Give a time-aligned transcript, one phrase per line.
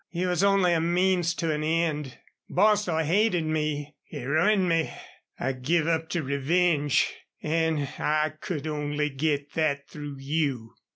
[0.09, 2.17] You was only a means to an end.
[2.49, 3.93] Bostil hated me.
[4.05, 4.91] He ruined me.
[5.39, 7.13] I give up to revenge.
[7.43, 10.73] An' I could only git thet through you."